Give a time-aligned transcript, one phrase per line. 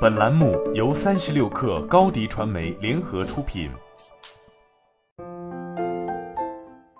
[0.00, 3.68] 本栏目由三十六氪高低传媒联合出品。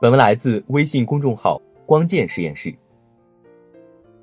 [0.00, 2.74] 本文来自微信公众号“光剑实验室”。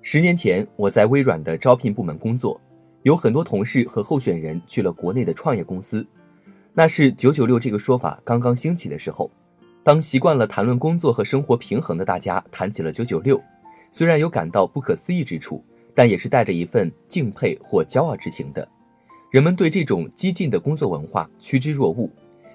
[0.03, 2.59] 十年前，我在微软的招聘部门工作，
[3.03, 6.05] 有很多同事和候选人去了国内的创业公司。
[6.73, 9.31] 那是“九九六”这个说法刚刚兴起的时候。
[9.83, 13.42] 当习惯了谈论工作和生活平衡的大家谈起了“九九六”，
[13.89, 15.63] 虽然有感到不可思议之处。
[15.96, 18.67] 但也是带着一份敬佩或骄傲之情的，
[19.31, 22.11] 人们对这种激进的工作文化趋之若鹜，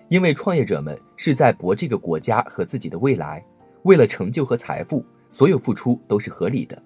[0.09, 3.43] 因为创业者们是在搏这个国家和自己的未来，
[3.85, 6.81] 为了成就和财富，所有付出都是合理的。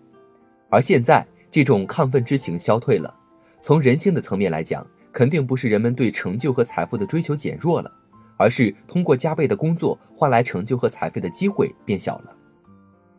[0.71, 3.13] 而现在，这种亢奋之情消退了，
[3.61, 7.91] 从人性的层面来讲，肯定不是人们对成就和财富的追求减弱了，
[8.37, 12.37] 而是通过加倍的工作换来成就和财富的机会变小了，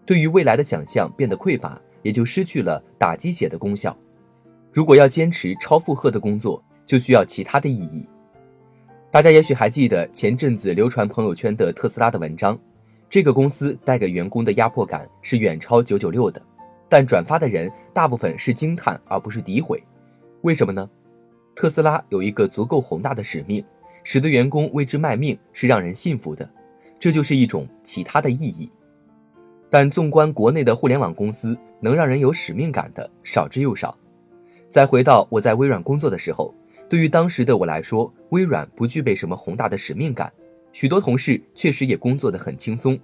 [0.06, 1.82] 对于未来的想象变得匮乏。
[2.06, 3.98] 也就失去了打鸡血的功效。
[4.72, 8.06] 如果要坚持超负荷的工作，就需要其他的意义。
[9.10, 12.56] 大家也许还记得前阵子流传朋友圈的特斯拉的文章，
[13.10, 16.40] 这个公司带给员工的压迫感是远超九九六的。
[16.88, 19.82] 但转发的人大部分是惊叹而不是诋毁，
[20.42, 20.88] 为什么呢？
[21.56, 23.66] 特斯拉有一个足够宏大的使命，
[24.04, 26.48] 使得员工为之卖命是让人信服的，
[27.00, 28.70] 这就是一种其他的意义。
[29.78, 33.94] 但纵观国内的互联网公司，能让人有使命感的少之又少。
[34.70, 36.56] 再回到我在微软工作的时候，
[36.88, 40.32] 对于当时的我来说，微软不具备什么宏大的使命感。
[40.72, 42.98] 许多同事确实也工作得很轻松，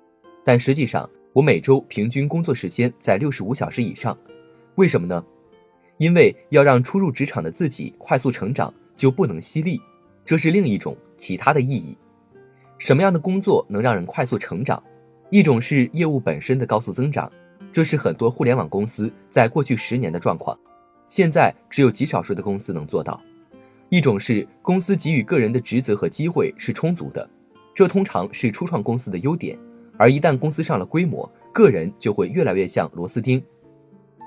[0.45, 4.17] 但实际上我每周平均工作时间在六十五小时以上。
[4.75, 5.21] 为什么呢？
[5.97, 9.77] 因为要让初入职场的自己快速成长，就不能犀利。
[10.23, 11.97] 这是另一种其他的意义。
[12.77, 14.81] 什么样的工作能让人快速成长？
[15.31, 17.31] 一种是业务本身的高速增长，
[17.71, 20.59] 这是很多互联网公司在过去十年的状况，
[21.07, 23.17] 现在只有极少数的公司能做到；
[23.87, 27.27] 一种是公司给予个人的职责和机会是充足的，
[27.73, 29.57] 这通常是初创公司的优点，
[29.97, 33.39] 而一旦公司上了规模，个人就会越来越像螺丝钉；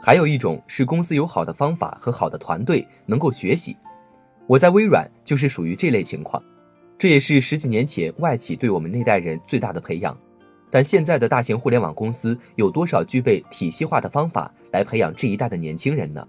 [0.01, 3.77] 还有一种是公司有好的方法和好的团队能够学习，
[4.47, 6.43] 我在微软就是属于这类情况，
[6.97, 10.17] 这也是十几年前外企对我们那代人最大的培养。
[10.75, 16.27] 但现在的大型互联网公司有多少具备体系化的方法来培养这一代的年轻人呢？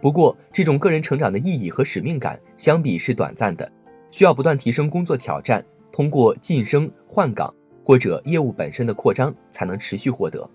[0.00, 3.70] 不过，这种个人成长的意义和使命感相比是短暂的，
[4.10, 5.62] 需要不断提升工作挑战，
[5.92, 7.54] 通过晋升、换岗
[7.84, 10.48] 或者业务本身的扩张才能持续获得。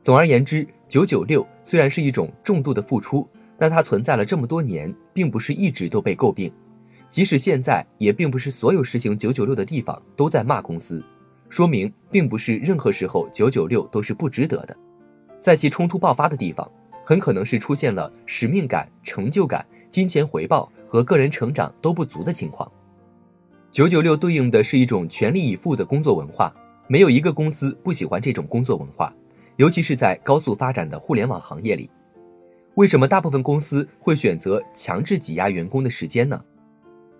[0.00, 6.52] 总而言之，九九六虽然是一种重度的付出，但它存在了这么多年，并不是一直都被诟病。
[7.08, 11.04] 即使现在，也并不是所有实行九九六的地方都在骂公司。
[11.50, 14.76] 说明并不是任何时候九九六都是不值得的，
[15.40, 16.70] 在其冲突爆发的地方，
[17.04, 22.70] 很可能是出现了使命感、成就感、金钱回报和个人成长都不足的情况。
[23.72, 26.54] 九九六对应的是一种全力以赴的工作文化，
[26.86, 29.12] 没有一个公司不喜欢这种工作文化，
[29.56, 31.90] 尤其是在高速发展的互联网行业里。
[32.76, 36.40] 为什么大部分公司会选择强制挤压员工的时间呢？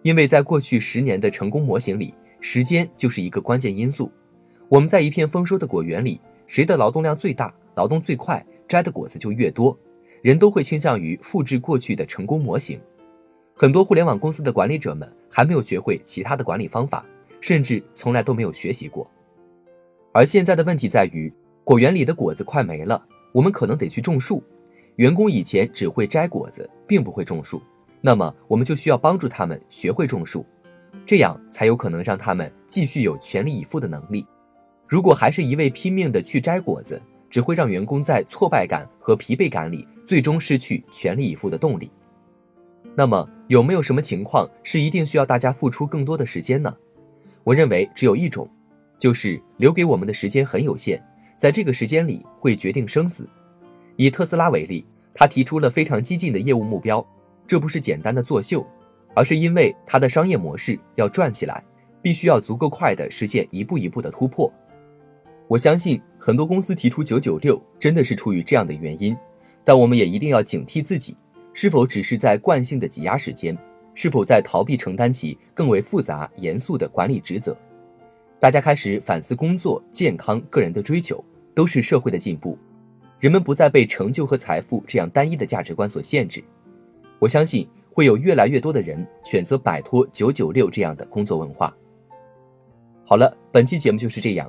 [0.03, 4.11] 因为在过去十年的成功模型里，时间就是一个关键因素。
[4.71, 9.77] 我们在一片丰收的果园里，谁的劳动量最大、劳动最快，摘的果子就越多。
[10.23, 12.81] 人都会倾向于复制过去的成功模型。
[13.53, 17.05] 很多互联网公司的管理者们还没有学会其他的管理方法，
[17.41, 19.11] 甚至从来都没有学习过。
[20.13, 21.33] 而现在的问题在于，
[21.65, 24.41] 果园里的果子快没了，我们可能得去种树。
[24.95, 27.61] 员工以前只会摘果子，并不会种树，
[28.01, 30.47] 那么我们就需要帮助他们学会种树，
[31.05, 34.25] 这样才有可能让他们继续有全力以赴的能力。
[34.91, 41.89] 如果还是一味拼命的去摘果子，只会让员工在挫败感和疲惫感里最终失去全力以赴的动力。
[42.97, 46.77] 那么，有没有什么情况是一定需要大家付出更多的时间呢？
[47.45, 48.51] 我认为只有一种，
[48.99, 51.01] 就是留给我们的时间很有限，
[51.39, 53.29] 在这个时间里会决定生死。
[53.95, 54.85] 以特斯拉为例，
[55.15, 57.07] 他提出了非常激进的业务目标，
[57.47, 58.67] 这不是简单的作秀，
[59.15, 61.63] 而是因为他的商业模式要转起来，
[62.03, 64.53] 必须要足够快的实现一步一步的突破。
[65.51, 69.17] 我相信很多公司提出九九六，真的是出于这样的原因，
[69.65, 71.17] 但我们也一定要警惕自己，
[71.53, 73.59] 是否只是在惯性的挤压时间，
[73.93, 77.57] 是否在逃避承担起更为复杂严肃的管理职责。
[78.39, 81.21] 大家开始反思工作、健康、个人的追求，
[81.53, 82.57] 都是社会的进步。
[83.19, 86.41] 人们不再被成就和财富这样单一的价值观所限制。
[87.19, 91.77] 我相信会有越来越多的人选择摆脱九九六这样的工作文化。
[93.05, 94.49] 好了，本期节目就是这样。